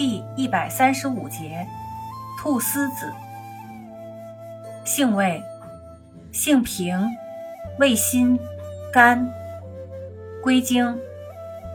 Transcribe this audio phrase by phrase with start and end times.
[0.00, 1.66] 第一百三十五节，
[2.40, 3.12] 菟丝子。
[4.82, 5.42] 性味：
[6.32, 7.06] 性平，
[7.78, 8.40] 味辛，
[8.90, 9.30] 甘。
[10.42, 10.98] 归经：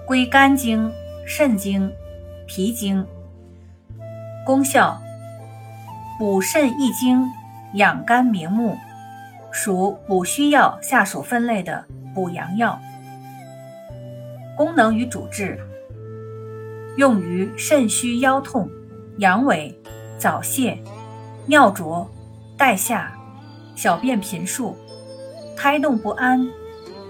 [0.08, 0.92] 归肝经、
[1.24, 1.94] 肾经、
[2.48, 3.06] 脾经。
[4.44, 5.00] 功效：
[6.18, 7.32] 补肾益精，
[7.76, 8.76] 养肝明目，
[9.52, 11.86] 属补虚药下属分类的
[12.16, 12.82] 补阳药。
[14.58, 15.60] 功能与主治：
[16.98, 18.70] 用于肾虚腰痛、
[19.18, 19.74] 阳痿、
[20.18, 20.78] 早泄、
[21.46, 22.10] 尿浊、
[22.58, 23.14] 带下、
[23.76, 24.76] 小便频数、
[25.58, 26.48] 胎动不安、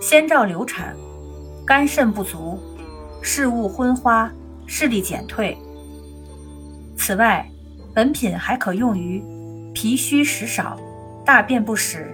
[0.02, 0.96] 先兆流产、
[1.66, 2.60] 肝肾不足、
[3.22, 4.32] 视物昏花、
[4.66, 5.56] 视力减退。
[6.98, 7.48] 此外，
[7.94, 9.24] 本品还可用于
[9.74, 10.80] 脾虚食少、
[11.24, 12.12] 大便不实。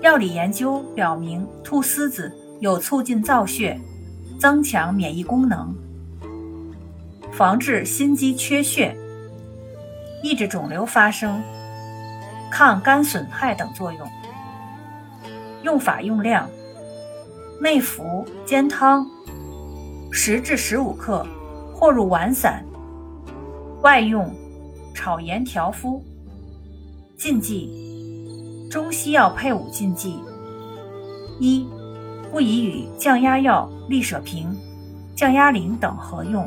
[0.00, 3.78] 药理研究表明，菟丝子有促进造血、
[4.38, 5.74] 增强免疫功能。
[7.32, 8.94] 防治心肌缺血、
[10.22, 11.42] 抑制肿瘤发生、
[12.50, 14.06] 抗肝损害等作用。
[15.62, 16.48] 用法用量：
[17.58, 19.06] 内服煎汤，
[20.10, 21.26] 十至十五克，
[21.74, 22.62] 或入丸散；
[23.80, 24.30] 外用
[24.94, 26.04] 炒盐调敷。
[27.16, 27.70] 禁忌：
[28.70, 30.20] 中西药配伍禁忌：
[31.40, 31.66] 一、
[32.30, 34.54] 不宜与降压药利舍平、
[35.16, 36.46] 降压灵等合用。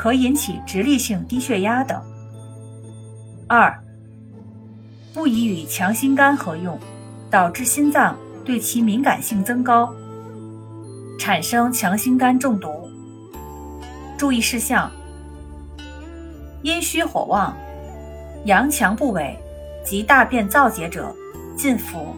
[0.00, 2.02] 可引起直立性低血压等。
[3.46, 3.78] 二，
[5.12, 6.78] 不宜与强心苷合用，
[7.30, 9.94] 导致心脏对其敏感性增高，
[11.18, 12.88] 产生强心苷中毒。
[14.16, 14.90] 注意事项：
[16.62, 17.54] 阴虚火旺、
[18.46, 19.36] 阳强不萎
[19.84, 21.14] 及大便燥结者
[21.54, 22.16] 禁服。